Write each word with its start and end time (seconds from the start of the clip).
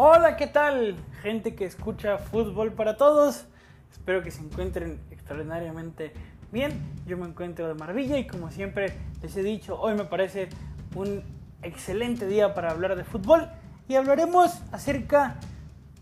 Hola, 0.00 0.36
¿qué 0.36 0.46
tal? 0.46 0.94
Gente 1.22 1.56
que 1.56 1.64
escucha 1.64 2.18
fútbol 2.18 2.72
para 2.72 2.96
todos. 2.96 3.46
Espero 3.90 4.22
que 4.22 4.30
se 4.30 4.40
encuentren 4.40 5.00
extraordinariamente 5.10 6.12
bien. 6.52 6.70
Yo 7.04 7.18
me 7.18 7.26
encuentro 7.26 7.66
de 7.66 7.74
maravilla 7.74 8.16
y 8.16 8.24
como 8.24 8.52
siempre 8.52 8.96
les 9.20 9.36
he 9.36 9.42
dicho, 9.42 9.76
hoy 9.80 9.96
me 9.96 10.04
parece 10.04 10.50
un 10.94 11.24
excelente 11.62 12.28
día 12.28 12.54
para 12.54 12.70
hablar 12.70 12.94
de 12.94 13.02
fútbol 13.02 13.48
y 13.88 13.96
hablaremos 13.96 14.62
acerca 14.70 15.34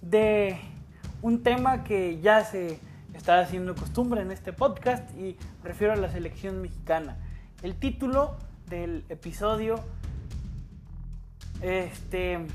de 0.02 0.58
un 1.22 1.42
tema 1.42 1.82
que 1.82 2.20
ya 2.20 2.44
se 2.44 2.78
está 3.14 3.40
haciendo 3.40 3.74
costumbre 3.74 4.20
en 4.20 4.30
este 4.30 4.52
podcast 4.52 5.10
y 5.16 5.38
me 5.62 5.70
refiero 5.70 5.94
a 5.94 5.96
la 5.96 6.10
selección 6.10 6.60
mexicana. 6.60 7.16
El 7.62 7.76
título 7.76 8.36
del 8.68 9.06
episodio 9.08 9.76
este 11.62 12.46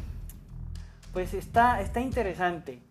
pues 1.13 1.33
está 1.33 1.81
está 1.81 2.01
interesante. 2.01 2.81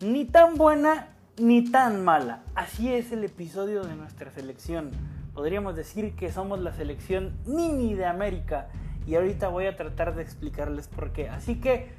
Ni 0.00 0.24
tan 0.24 0.56
buena 0.56 1.08
ni 1.38 1.70
tan 1.70 2.04
mala. 2.04 2.42
Así 2.54 2.92
es 2.92 3.12
el 3.12 3.24
episodio 3.24 3.84
de 3.84 3.94
nuestra 3.94 4.30
selección. 4.30 4.90
Podríamos 5.34 5.76
decir 5.76 6.14
que 6.14 6.32
somos 6.32 6.60
la 6.60 6.72
selección 6.72 7.36
mini 7.44 7.94
de 7.94 8.06
América 8.06 8.68
y 9.06 9.14
ahorita 9.14 9.48
voy 9.48 9.66
a 9.66 9.76
tratar 9.76 10.14
de 10.14 10.22
explicarles 10.22 10.88
por 10.88 11.12
qué. 11.12 11.28
Así 11.28 11.60
que 11.60 11.90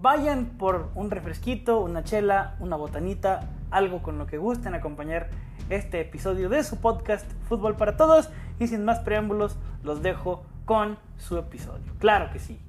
vayan 0.00 0.46
por 0.58 0.90
un 0.94 1.10
refresquito, 1.10 1.80
una 1.80 2.04
chela, 2.04 2.54
una 2.60 2.76
botanita, 2.76 3.48
algo 3.70 4.02
con 4.02 4.18
lo 4.18 4.26
que 4.26 4.38
gusten 4.38 4.74
acompañar 4.74 5.28
este 5.70 6.00
episodio 6.00 6.48
de 6.48 6.62
su 6.62 6.80
podcast 6.80 7.28
Fútbol 7.48 7.76
para 7.76 7.96
Todos 7.96 8.30
y 8.60 8.68
sin 8.68 8.84
más 8.84 9.00
preámbulos 9.00 9.56
los 9.82 10.02
dejo 10.02 10.44
con 10.64 10.98
su 11.16 11.36
episodio. 11.36 11.92
Claro 11.98 12.30
que 12.32 12.38
sí. 12.38 12.60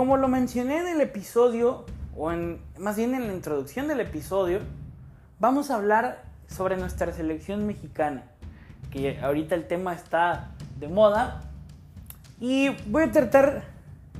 Como 0.00 0.16
lo 0.16 0.28
mencioné 0.28 0.78
en 0.78 0.88
el 0.88 1.02
episodio, 1.02 1.84
o 2.16 2.32
en, 2.32 2.58
más 2.78 2.96
bien 2.96 3.14
en 3.14 3.26
la 3.26 3.34
introducción 3.34 3.86
del 3.86 4.00
episodio, 4.00 4.60
vamos 5.38 5.70
a 5.70 5.74
hablar 5.74 6.24
sobre 6.48 6.78
nuestra 6.78 7.12
selección 7.12 7.66
mexicana, 7.66 8.22
que 8.90 9.20
ahorita 9.20 9.54
el 9.54 9.68
tema 9.68 9.92
está 9.92 10.52
de 10.78 10.88
moda, 10.88 11.42
y 12.40 12.70
voy 12.86 13.02
a 13.02 13.12
tratar 13.12 13.64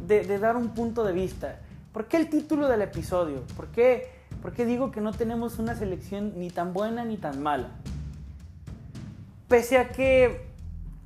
de, 0.07 0.39
dar 0.39 0.59
un 0.59 0.75
punto 0.75 1.03
de 1.03 1.15
vista. 1.15 1.61
¿Por 1.95 2.09
qué 2.09 2.19
el 2.19 2.29
título 2.29 2.69
del 2.69 2.83
episodio? 2.83 3.45
¿Por 3.57 3.69
qué, 3.69 4.11
¿Por 4.43 4.53
qué 4.53 4.67
digo 4.67 4.91
que 4.91 5.01
no 5.01 5.15
tenemos 5.15 5.59
una 5.59 5.75
selección 5.75 6.35
ni 6.37 6.51
tan 6.51 6.75
buena 6.75 7.07
ni 7.07 7.17
tan 7.17 7.43
mala? 7.43 7.69
Pese 9.49 9.79
a 9.79 9.89
que 9.89 10.45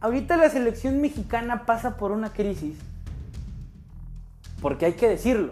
ahorita 0.00 0.36
la 0.36 0.50
selección 0.50 1.00
mexicana 1.00 1.64
pasa 1.64 1.96
por 1.96 2.10
una 2.10 2.32
crisis, 2.32 2.76
porque 4.64 4.86
hay 4.86 4.94
que 4.94 5.10
decirlo. 5.10 5.50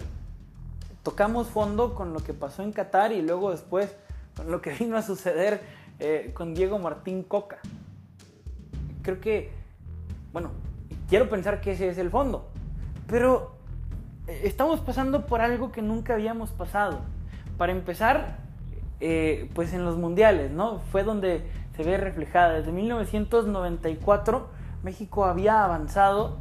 Tocamos 1.02 1.48
fondo 1.48 1.94
con 1.94 2.14
lo 2.14 2.20
que 2.20 2.32
pasó 2.32 2.62
en 2.62 2.72
Qatar 2.72 3.12
y 3.12 3.20
luego 3.20 3.50
después 3.50 3.94
con 4.34 4.50
lo 4.50 4.62
que 4.62 4.70
vino 4.80 4.96
a 4.96 5.02
suceder 5.02 5.60
eh, 5.98 6.30
con 6.32 6.54
Diego 6.54 6.78
Martín 6.78 7.22
Coca. 7.22 7.58
Creo 9.02 9.20
que, 9.20 9.52
bueno, 10.32 10.52
quiero 11.10 11.28
pensar 11.28 11.60
que 11.60 11.72
ese 11.72 11.90
es 11.90 11.98
el 11.98 12.08
fondo, 12.08 12.48
pero 13.06 13.54
eh, 14.28 14.40
estamos 14.44 14.80
pasando 14.80 15.26
por 15.26 15.42
algo 15.42 15.72
que 15.72 15.82
nunca 15.82 16.14
habíamos 16.14 16.48
pasado. 16.48 17.00
Para 17.58 17.72
empezar, 17.72 18.38
eh, 19.00 19.50
pues 19.54 19.74
en 19.74 19.84
los 19.84 19.98
mundiales, 19.98 20.52
¿no? 20.52 20.78
Fue 20.90 21.04
donde 21.04 21.42
se 21.76 21.82
ve 21.82 21.98
reflejada. 21.98 22.54
Desde 22.54 22.72
1994 22.72 24.48
México 24.82 25.26
había 25.26 25.64
avanzado 25.64 26.38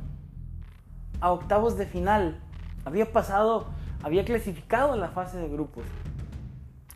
a 1.20 1.34
octavos 1.34 1.78
de 1.78 1.86
final 1.86 2.40
había 2.86 3.12
pasado, 3.12 3.68
había 4.04 4.26
clasificado 4.26 4.94
en 4.94 5.02
la 5.02 5.10
fase 5.10 5.38
de 5.38 5.48
grupos. 5.48 5.84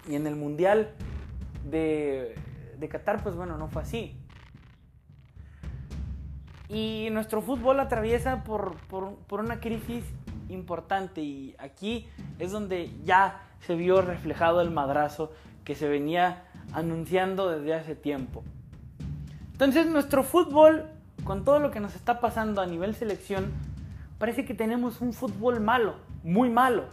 Y 0.07 0.15
en 0.15 0.27
el 0.27 0.35
Mundial 0.35 0.91
de, 1.69 2.35
Qatar, 2.89 3.23
pues 3.23 3.35
bueno, 3.35 3.57
no 3.57 3.67
fue 3.67 3.81
así. 3.81 4.15
Y 6.69 7.09
nuestro 7.11 7.41
fútbol 7.41 7.79
atraviesa 7.79 8.43
por, 8.43 8.75
por, 8.87 9.15
por, 9.27 9.39
una 9.39 9.59
crisis 9.59 10.03
importante 10.49 11.21
y 11.21 11.55
aquí 11.59 12.07
es 12.39 12.51
donde 12.51 12.91
ya 13.03 13.41
se 13.61 13.75
vio 13.75 14.01
reflejado 14.01 14.61
el 14.61 14.71
madrazo 14.71 15.31
que 15.63 15.75
se 15.75 15.87
venía 15.87 16.43
anunciando 16.73 17.49
desde 17.49 17.73
hace 17.73 17.95
tiempo. 17.95 18.43
Entonces 19.51 19.87
nuestro 19.87 20.23
fútbol, 20.23 20.85
con 21.23 21.45
todo 21.45 21.59
lo 21.59 21.71
que 21.71 21.79
nos 21.79 21.95
está 21.95 22.19
pasando 22.19 22.61
a 22.61 22.65
nivel 22.65 22.95
selección, 22.95 23.51
parece 24.17 24.45
que 24.45 24.53
tenemos 24.53 25.01
un 25.01 25.13
fútbol 25.13 25.59
malo, 25.59 25.95
muy 26.23 26.49
malo, 26.49 26.85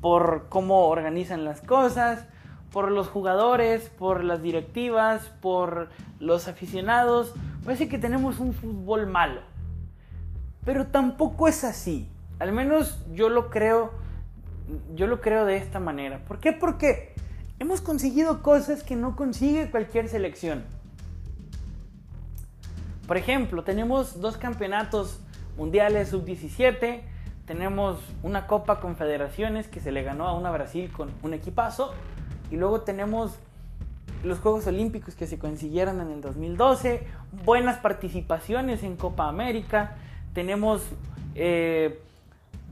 por 0.00 0.46
cómo 0.48 0.88
organizan 0.88 1.44
las 1.44 1.60
cosas, 1.60 2.26
por 2.70 2.90
los 2.90 3.08
jugadores, 3.08 3.88
por 3.88 4.24
las 4.24 4.42
directivas, 4.42 5.30
por 5.40 5.88
los 6.18 6.48
aficionados. 6.48 7.32
Parece 7.64 7.88
que 7.88 7.98
tenemos 7.98 8.40
un 8.40 8.52
fútbol 8.52 9.06
malo. 9.06 9.40
Pero 10.64 10.88
tampoco 10.88 11.46
es 11.48 11.62
así. 11.64 12.08
Al 12.38 12.52
menos 12.52 12.98
yo 13.12 13.28
lo 13.28 13.48
creo, 13.48 13.92
yo 14.94 15.06
lo 15.06 15.20
creo 15.20 15.44
de 15.44 15.56
esta 15.56 15.78
manera. 15.78 16.24
¿Por 16.24 16.40
qué? 16.40 16.52
Porque 16.52 17.14
hemos 17.58 17.80
conseguido 17.80 18.42
cosas 18.42 18.82
que 18.82 18.96
no 18.96 19.14
consigue 19.14 19.70
cualquier 19.70 20.08
selección. 20.08 20.64
Por 23.06 23.16
ejemplo, 23.16 23.62
tenemos 23.64 24.20
dos 24.20 24.36
campeonatos 24.36 25.20
mundiales 25.56 26.08
sub-17, 26.08 27.00
tenemos 27.46 27.98
una 28.22 28.46
Copa 28.46 28.80
Confederaciones 28.80 29.68
que 29.68 29.80
se 29.80 29.92
le 29.92 30.02
ganó 30.02 30.26
a 30.26 30.36
una 30.36 30.50
Brasil 30.50 30.90
con 30.90 31.10
un 31.22 31.34
equipazo, 31.34 31.92
y 32.50 32.56
luego 32.56 32.82
tenemos 32.82 33.38
los 34.22 34.38
Juegos 34.38 34.66
Olímpicos 34.66 35.14
que 35.14 35.26
se 35.26 35.38
consiguieron 35.38 36.00
en 36.00 36.10
el 36.10 36.20
2012, 36.20 37.06
buenas 37.44 37.78
participaciones 37.78 38.82
en 38.82 38.96
Copa 38.96 39.28
América, 39.28 39.96
tenemos 40.32 40.82
eh, 41.34 42.00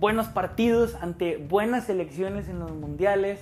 buenos 0.00 0.26
partidos 0.28 0.96
ante 0.96 1.36
buenas 1.36 1.84
selecciones 1.84 2.48
en 2.48 2.58
los 2.58 2.72
mundiales, 2.72 3.38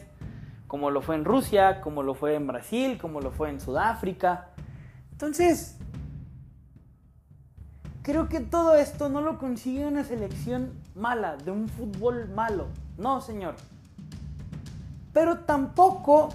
como 0.67 0.91
lo 0.91 1.01
fue 1.03 1.17
en 1.17 1.25
Rusia, 1.25 1.81
como 1.81 2.03
lo 2.03 2.15
fue 2.15 2.34
en 2.34 2.47
Brasil, 2.47 2.99
como 3.01 3.21
lo 3.21 3.31
fue 3.31 3.51
en 3.51 3.61
Sudáfrica. 3.61 4.49
Entonces, 5.12 5.78
Creo 8.03 8.28
que 8.28 8.41
todo 8.41 8.77
esto 8.77 9.09
no 9.09 9.21
lo 9.21 9.38
consigue 9.38 9.87
una 9.87 10.05
selección 10.05 10.72
mala, 10.94 11.37
de 11.37 11.50
un 11.50 11.69
fútbol 11.69 12.28
malo. 12.31 12.66
No, 12.97 13.21
señor. 13.21 13.56
Pero 15.12 15.41
tampoco 15.41 16.31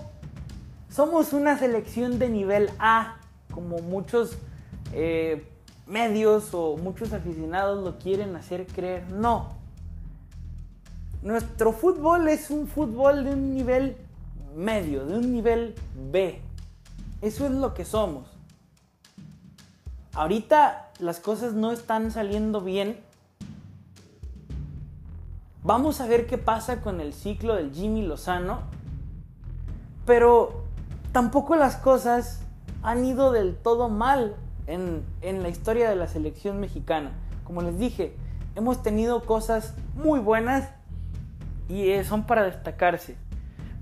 somos 0.89 1.33
una 1.33 1.57
selección 1.57 2.19
de 2.19 2.29
nivel 2.29 2.69
A, 2.77 3.17
como 3.51 3.79
muchos 3.79 4.37
eh, 4.93 5.47
medios 5.87 6.53
o 6.53 6.77
muchos 6.77 7.13
aficionados 7.13 7.83
lo 7.83 7.97
quieren 7.97 8.35
hacer 8.35 8.67
creer. 8.67 9.09
No. 9.11 9.53
Nuestro 11.23 11.71
fútbol 11.71 12.27
es 12.27 12.51
un 12.51 12.67
fútbol 12.67 13.23
de 13.23 13.31
un 13.31 13.55
nivel 13.55 13.97
medio, 14.55 15.05
de 15.05 15.17
un 15.17 15.33
nivel 15.33 15.73
B. 16.11 16.39
Eso 17.21 17.45
es 17.45 17.51
lo 17.51 17.73
que 17.73 17.85
somos. 17.85 18.34
Ahorita 20.15 20.91
las 20.99 21.19
cosas 21.19 21.53
no 21.53 21.73
están 21.73 22.09
saliendo 22.09 22.61
bien. 22.61 22.97
Vamos 25.61 25.99
a 25.99 26.07
ver 26.07 26.25
qué 26.25 26.37
pasa 26.37 26.79
con 26.81 27.01
el 27.01 27.13
ciclo 27.13 27.55
del 27.55 27.73
Jimmy 27.73 28.01
Lozano. 28.01 28.61
Pero 30.05 30.63
tampoco 31.11 31.57
las 31.57 31.75
cosas 31.75 32.41
han 32.81 33.03
ido 33.03 33.33
del 33.33 33.57
todo 33.57 33.89
mal 33.89 34.35
en, 34.67 35.03
en, 35.21 35.43
la 35.43 35.49
historia 35.49 35.89
de 35.89 35.97
la 35.97 36.07
selección 36.07 36.61
mexicana. 36.61 37.11
Como 37.43 37.61
les 37.61 37.77
dije, 37.77 38.15
hemos 38.55 38.81
tenido 38.83 39.25
cosas 39.25 39.73
muy 39.95 40.21
buenas 40.21 40.69
y 41.67 41.89
eh, 41.89 42.05
son 42.05 42.25
para 42.25 42.43
destacarse. 42.43 43.17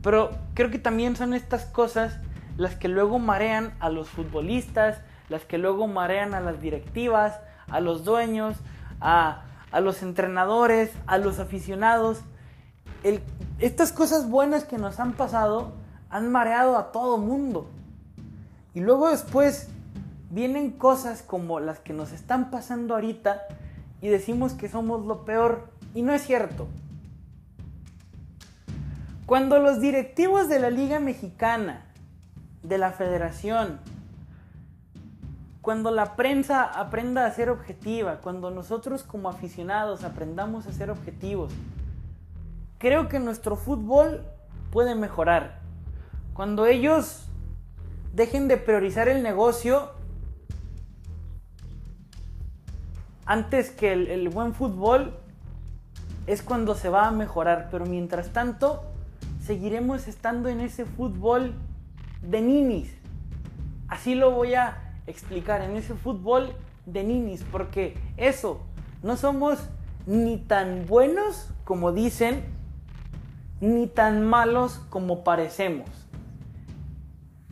Pero 0.02 0.32
creo 0.56 0.72
que 0.72 0.80
también 0.80 1.16
son 1.16 1.36
estas 1.36 1.66
cosas 1.66 2.18
las 2.58 2.76
que 2.76 2.88
luego 2.88 3.20
marean 3.20 3.74
a 3.80 3.90
los 3.90 4.10
futbolistas, 4.10 5.00
las 5.30 5.46
que 5.46 5.58
luego 5.58 5.88
marean 5.88 6.34
a 6.34 6.40
las 6.42 6.62
directivas, 6.62 7.40
a 7.68 7.80
los 7.80 8.04
dueños, 8.04 8.58
a, 9.02 9.44
los 9.81 10.04
entrenadores, 10.04 10.92
a 11.08 11.18
los 11.18 11.40
aficionados. 11.40 12.22
estas 13.60 13.92
cosas 13.92 14.30
buenas 14.30 14.64
que 14.64 14.78
nos 14.78 15.00
han 15.00 15.14
pasado 15.14 15.74
han 16.10 16.31
mareado 16.31 16.78
a 16.78 16.92
todo 16.92 17.18
mundo. 17.18 17.68
Y 18.74 18.81
luego 18.81 19.10
después 19.10 19.70
vienen 20.30 20.72
cosas 20.72 21.22
como 21.22 21.60
las 21.60 21.80
que 21.80 21.94
nos 21.94 22.12
están 22.12 22.50
pasando 22.50 22.96
ahorita 22.96 23.42
y 24.02 24.10
decimos 24.10 24.54
que 24.54 24.68
somos 24.68 25.06
lo 25.06 25.25
peor 25.25 25.70
Y 25.96 26.02
no 26.02 26.14
es 26.14 26.24
cierto. 26.24 26.68
Cuando 29.25 29.60
los 29.60 29.80
directivos 29.80 30.50
de 30.50 30.60
la 30.60 30.70
Liga 30.70 31.00
Mexicana, 31.00 31.86
de 32.64 32.78
la 32.78 32.92
Federación, 32.92 33.80
cuando 35.63 35.92
la 35.92 36.18
prensa 36.18 36.65
aprenda 36.65 37.25
a 37.25 37.31
ser 37.31 37.50
objetiva, 37.50 38.18
cuando 38.18 38.51
nosotros 38.51 39.01
como 39.01 39.30
aficionados 39.30 40.04
aprendamos 40.04 40.68
a 40.68 40.74
ser 40.74 40.92
objetivos, 40.92 41.54
creo 42.80 43.07
que 43.07 43.18
nuestro 43.18 43.56
fútbol 43.56 44.25
puede 44.71 44.94
mejorar. 44.94 45.62
Cuando 46.33 46.65
ellos 46.65 47.30
dejen 48.12 48.50
de 48.50 48.57
priorizar 48.57 49.07
el 49.07 49.24
negocio 49.24 49.92
antes 53.25 53.71
que 53.71 53.94
el, 53.94 54.27
buen 54.27 54.54
fútbol, 54.54 55.18
es 56.27 56.42
cuando 56.42 56.75
se 56.75 56.89
va 56.89 57.07
a 57.07 57.12
mejorar. 57.12 57.69
Pero 57.71 57.86
mientras 57.86 58.33
tanto, 58.33 58.83
seguiremos 59.42 60.10
estando 60.10 60.50
en 60.50 60.60
ese 60.60 60.83
fútbol 60.83 61.54
de 62.21 62.42
ninis. 62.42 62.94
Así 63.88 64.13
lo 64.13 64.31
voy 64.31 64.56
a 64.56 64.93
explicar, 65.08 65.62
en 65.62 65.76
ese 65.76 65.94
fútbol 65.96 66.54
de 66.86 67.04
ninis, 67.04 67.44
porque 67.52 67.98
eso, 68.18 68.62
no 69.02 69.18
somos 69.18 69.60
ni 70.06 70.38
tan 70.38 70.86
buenos 70.86 71.50
como 71.64 71.92
dicen, 71.92 72.44
ni 73.62 73.88
tan 73.88 74.26
malos 74.26 74.82
como 74.90 75.24
parecemos. 75.24 75.90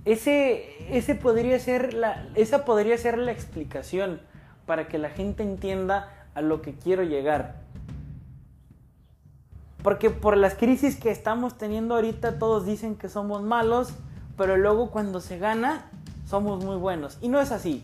Ese, 0.03 0.97
ese 0.97 1.15
podría 1.15 1.59
ser 1.59 1.93
la, 1.93 2.27
esa 2.35 2.65
podría 2.65 2.97
ser 2.97 3.17
la 3.17 3.31
explicación 3.31 4.19
para 4.65 4.87
que 4.87 4.97
la 4.97 5.09
gente 5.09 5.43
entienda 5.43 6.09
a 6.33 6.41
lo 6.41 6.61
que 6.61 6.73
quiero 6.73 7.03
llegar. 7.03 7.61
Porque 9.83 10.09
por 10.09 10.37
las 10.37 10.55
crisis 10.55 10.95
que 10.95 11.11
estamos 11.11 11.57
teniendo 11.57 11.95
ahorita 11.95 12.39
todos 12.39 12.65
dicen 12.65 12.95
que 12.95 13.09
somos 13.09 13.41
malos, 13.41 13.93
pero 14.37 14.57
luego 14.57 14.91
cuando 14.91 15.21
se 15.21 15.37
gana 15.37 15.89
somos 16.31 16.63
muy 16.63 16.77
buenos. 16.77 17.17
Y 17.21 17.27
no 17.27 17.41
es 17.41 17.51
así. 17.51 17.83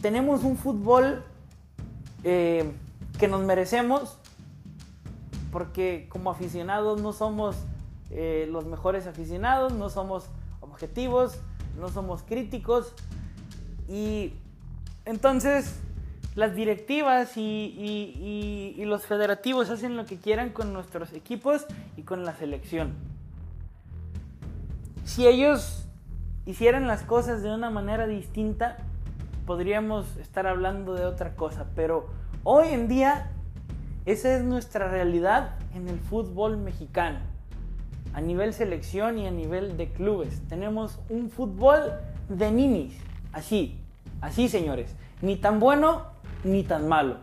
Tenemos 0.00 0.44
un 0.44 0.56
fútbol 0.56 1.24
eh, 2.22 2.72
que 3.18 3.26
nos 3.26 3.42
merecemos 3.42 4.16
porque 5.50 6.06
como 6.08 6.30
aficionados 6.30 7.02
no 7.02 7.12
somos 7.12 7.56
eh, 8.10 8.48
los 8.48 8.64
mejores 8.64 9.08
aficionados, 9.08 9.72
no 9.72 9.90
somos 9.90 10.26
objetivos, 10.60 11.36
no 11.80 11.88
somos 11.88 12.22
críticos 12.22 12.94
y 13.88 14.34
entonces 15.06 15.80
las 16.36 16.54
directivas 16.54 17.36
y, 17.36 18.76
los 18.86 19.04
federativos 19.04 19.68
hacen 19.70 19.96
lo 19.96 20.06
que 20.06 20.16
quieran 20.16 20.50
con 20.50 20.72
nuestros 20.72 21.12
equipos 21.12 21.66
y 21.96 22.02
con 22.02 22.24
la 22.24 22.36
selección. 22.36 22.94
Si 25.04 25.26
ellos 25.26 25.79
hicieran 26.50 26.86
las 26.86 27.02
cosas 27.02 27.42
de 27.42 27.54
una 27.54 27.70
manera 27.70 28.06
distinta, 28.06 28.78
podríamos 29.46 30.16
estar 30.16 30.46
hablando 30.46 30.94
de 30.94 31.04
otra 31.04 31.36
cosa, 31.36 31.66
pero 31.74 32.08
hoy 32.44 32.68
en 32.68 32.88
día 32.88 33.30
esa 34.06 34.36
es 34.36 34.42
nuestra 34.42 34.88
realidad 34.88 35.56
en 35.74 35.88
el 35.88 35.98
fútbol 35.98 36.56
mexicano. 36.56 37.20
A 38.12 38.20
nivel 38.20 38.52
selección 38.52 39.18
y 39.18 39.28
a 39.28 39.30
nivel 39.30 39.76
de 39.76 39.92
clubes. 39.92 40.42
Tenemos 40.48 40.98
un 41.08 41.30
fútbol 41.30 41.92
de 42.28 42.50
ninis. 42.50 42.98
Así, 43.32 43.78
así 44.20 44.48
señores. 44.48 44.96
Ni 45.22 45.36
tan 45.36 45.60
bueno 45.60 46.06
ni 46.42 46.64
tan 46.64 46.88
malo. 46.88 47.18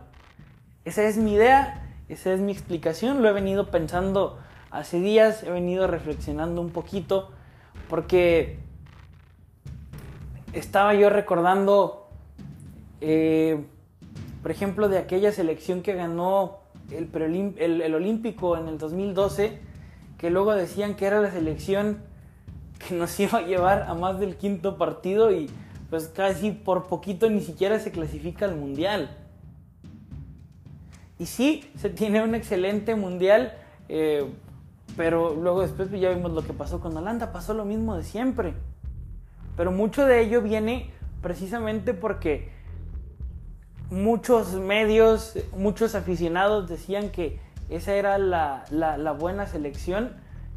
Esa 0.86 1.02
es 1.02 1.18
mi 1.18 1.34
idea, 1.34 1.86
esa 2.08 2.32
es 2.32 2.40
mi 2.40 2.52
explicación. 2.52 3.22
Lo 3.22 3.28
he 3.28 3.32
venido 3.32 3.70
pensando 3.70 4.38
hace 4.70 5.00
días, 5.00 5.42
he 5.42 5.50
venido 5.50 5.86
reflexionando 5.88 6.62
un 6.62 6.70
poquito. 6.70 7.32
Porque 7.90 8.58
estaba 10.52 10.94
yo 10.94 11.10
recordando, 11.10 12.08
eh, 13.00 13.64
por 14.42 14.50
ejemplo, 14.50 14.88
de 14.88 14.98
aquella 14.98 15.32
selección 15.32 15.82
que 15.82 15.94
ganó 15.94 16.58
el, 16.90 17.94
Olímpico 17.94 18.56
en 18.56 18.68
el 18.68 18.78
2012, 18.78 19.58
que 20.16 20.30
luego 20.30 20.54
decían 20.54 20.94
que 20.94 21.06
era 21.06 21.20
la 21.20 21.30
selección 21.30 21.98
que 22.86 22.94
nos 22.94 23.18
iba 23.20 23.38
a 23.38 23.42
llevar 23.42 23.82
a 23.82 23.94
más 23.94 24.18
del 24.20 24.36
quinto 24.36 24.78
partido 24.78 25.32
y 25.32 25.50
pues 25.90 26.08
casi 26.08 26.50
por 26.50 26.86
poquito 26.86 27.30
ni 27.30 27.40
siquiera 27.40 27.78
se 27.78 27.90
clasifica 27.90 28.46
al 28.46 28.56
mundial. 28.56 29.16
Y 31.18 31.26
sí, 31.26 31.68
se 31.76 31.90
tiene 31.90 32.22
un 32.22 32.34
excelente 32.34 32.94
mundial, 32.94 33.54
eh, 33.88 34.24
pero 34.96 35.34
luego 35.34 35.62
después 35.62 35.90
ya 35.90 36.10
vimos 36.10 36.32
lo 36.32 36.42
que 36.42 36.52
pasó 36.52 36.80
con 36.80 36.96
Holanda, 36.96 37.32
pasó 37.32 37.54
lo 37.54 37.64
mismo 37.64 37.96
de 37.96 38.04
siempre. 38.04 38.54
Pero 39.58 39.72
mucho 39.72 40.06
de 40.06 40.20
ello 40.20 40.40
viene 40.40 40.88
precisamente 41.20 41.92
porque 41.92 42.48
muchos 43.90 44.52
medios, 44.54 45.36
muchos 45.56 45.96
aficionados 45.96 46.68
decían 46.68 47.10
que 47.10 47.40
esa 47.68 47.94
era 47.94 48.18
la, 48.18 49.16
buena 49.18 49.48
selección 49.48 50.12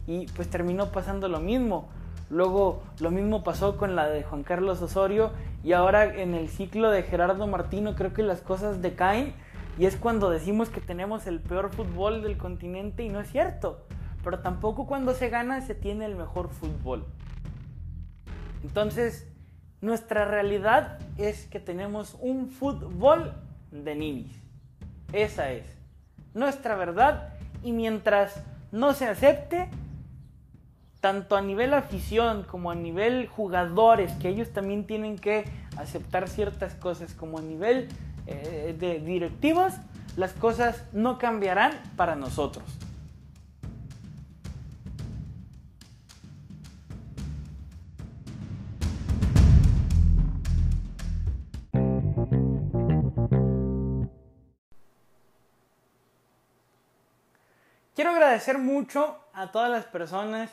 y 0.05 0.27
pues 0.27 0.51
terminó 0.51 0.91
pasando 0.91 1.29
lo 1.29 1.39
mismo. 1.39 1.89
Luego 2.29 2.83
lo 2.99 3.09
mismo 3.09 3.43
pasó 3.43 3.75
con 3.75 3.95
la 3.95 4.07
de 4.07 4.21
Juan 4.21 4.43
Carlos 4.43 4.83
Osorio 4.83 5.31
y 5.63 5.73
ahora 5.73 6.05
en 6.05 6.35
el 6.35 6.47
ciclo 6.47 6.91
de 6.91 7.01
Gerardo 7.01 7.47
Martino 7.47 7.95
creo 7.95 8.13
que 8.13 8.21
las 8.21 8.41
cosas 8.41 8.83
decaen 8.83 9.33
y 9.79 9.87
es 9.87 9.95
cuando 9.95 10.29
decimos 10.29 10.69
que 10.69 10.79
tenemos 10.79 11.25
el 11.25 11.39
peor 11.39 11.71
fútbol 11.71 12.21
del 12.21 12.37
continente 12.37 13.01
y 13.03 13.09
no 13.09 13.19
es 13.19 13.31
cierto. 13.31 13.83
Pero 14.23 14.41
tampoco 14.41 14.85
cuando 14.85 15.15
se 15.15 15.29
gana 15.29 15.61
se 15.61 15.73
tiene 15.73 16.05
el 16.05 16.15
mejor 16.15 16.49
fútbol. 16.49 17.03
Entonces, 18.63 19.27
nuestra 19.81 20.25
realidad 20.25 20.99
es 21.17 21.45
que 21.47 21.59
tenemos 21.59 22.15
un 22.19 22.49
fútbol 22.49 23.33
de 23.71 23.95
ninis. 23.95 24.31
Esa 25.11 25.51
es 25.51 25.65
nuestra 26.33 26.75
verdad 26.75 27.33
y 27.63 27.71
mientras 27.71 28.41
no 28.71 28.93
se 28.93 29.07
acepte, 29.07 29.67
tanto 31.01 31.35
a 31.35 31.41
nivel 31.41 31.73
afición 31.73 32.43
como 32.43 32.71
a 32.71 32.75
nivel 32.75 33.27
jugadores, 33.27 34.13
que 34.13 34.29
ellos 34.29 34.51
también 34.51 34.85
tienen 34.85 35.17
que 35.17 35.45
aceptar 35.77 36.29
ciertas 36.29 36.75
cosas, 36.75 37.13
como 37.13 37.39
a 37.39 37.41
nivel 37.41 37.89
eh, 38.27 38.75
de 38.77 38.99
directivos, 38.99 39.73
las 40.15 40.33
cosas 40.33 40.83
no 40.93 41.17
cambiarán 41.17 41.73
para 41.95 42.15
nosotros. 42.15 42.63
Quiero 58.01 58.15
agradecer 58.15 58.57
mucho 58.57 59.15
a 59.31 59.51
todas 59.51 59.69
las 59.69 59.85
personas 59.85 60.49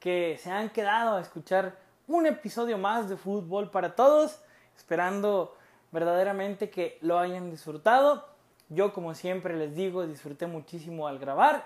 que 0.00 0.40
se 0.42 0.50
han 0.50 0.70
quedado 0.70 1.18
a 1.18 1.20
escuchar 1.20 1.78
un 2.08 2.26
episodio 2.26 2.78
más 2.78 3.08
de 3.08 3.16
Fútbol 3.16 3.70
para 3.70 3.94
Todos, 3.94 4.42
esperando 4.76 5.56
verdaderamente 5.92 6.68
que 6.68 6.98
lo 7.00 7.20
hayan 7.20 7.48
disfrutado. 7.48 8.28
Yo, 8.70 8.92
como 8.92 9.14
siempre 9.14 9.56
les 9.56 9.76
digo, 9.76 10.04
disfruté 10.04 10.48
muchísimo 10.48 11.06
al 11.06 11.20
grabar. 11.20 11.64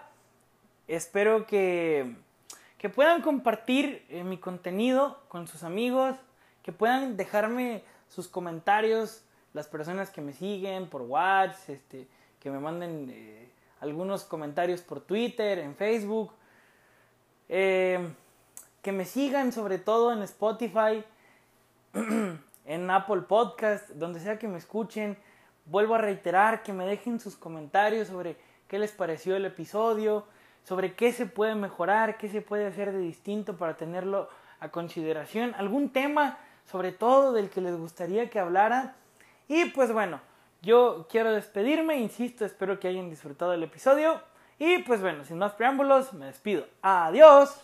Espero 0.89 1.47
que, 1.47 2.17
que 2.77 2.91
puedan 2.91 3.23
compartir 3.23 4.05
eh, 4.11 4.25
mi 4.25 4.37
contenido 4.37 5.23
con 5.29 5.49
sus 5.49 5.63
amigos, 5.63 6.17
que 6.63 6.73
puedan 6.73 7.17
dejarme 7.17 7.83
sus 8.11 8.29
comentarios, 8.29 9.25
las 9.55 9.69
personas 9.69 10.11
que 10.11 10.21
me 10.21 10.35
siguen 10.35 10.87
por 10.87 11.01
WhatsApp, 11.01 11.71
este, 11.71 12.09
que 12.39 12.51
me 12.51 12.59
manden... 12.59 13.09
Eh, 13.09 13.55
algunos 13.81 14.25
comentarios 14.25 14.81
por 14.81 15.01
Twitter, 15.01 15.59
en 15.59 15.75
Facebook. 15.75 16.33
Eh, 17.49 18.09
que 18.85 18.93
me 18.93 19.07
sigan 19.07 19.53
sobre 19.53 19.79
todo 19.79 20.13
en 20.13 20.23
Spotify, 20.23 21.03
en 22.67 22.91
Apple 22.91 23.23
Podcast, 23.23 23.89
donde 23.91 24.21
sea 24.21 24.39
que 24.39 24.47
me 24.47 24.59
escuchen. 24.59 25.17
Vuelvo 25.65 25.95
a 25.95 25.99
reiterar 25.99 26.63
que 26.63 26.75
me 26.75 26.85
dejen 26.85 27.19
sus 27.19 27.35
comentarios 27.35 28.09
sobre 28.09 28.37
qué 28.69 28.79
les 28.79 28.93
pareció 28.93 29.37
el 29.37 29.47
episodio, 29.47 30.27
sobre 30.65 30.95
qué 30.95 31.13
se 31.13 31.25
puede 31.25 31.55
mejorar, 31.55 32.19
qué 32.19 32.29
se 32.29 32.43
puede 32.43 32.67
hacer 32.67 32.93
de 32.93 32.99
distinto 32.99 33.57
para 33.57 33.77
tenerlo 33.77 34.29
a 34.61 34.69
consideración, 34.71 35.55
algún 35.57 35.91
tema 35.91 36.39
sobre 36.71 36.93
todo 36.93 37.33
del 37.33 37.51
que 37.51 37.63
les 37.63 37.77
gustaría 37.77 38.29
que 38.29 38.39
hablara. 38.39 38.97
Y 39.49 39.67
pues 39.67 39.93
bueno, 39.93 40.21
yo 40.65 41.07
quiero 41.11 41.33
despedirme, 41.33 41.99
insisto, 41.99 42.45
espero 42.45 42.81
que 42.81 42.89
hayan 42.89 43.11
disfrutado 43.11 43.53
el 43.53 43.63
episodio. 43.63 44.21
Y 44.59 44.79
pues 44.79 45.01
bueno, 45.01 45.25
sin 45.25 45.39
más 45.39 45.53
preámbulos, 45.53 46.13
me 46.13 46.27
despido. 46.27 46.67
Adiós. 46.83 47.61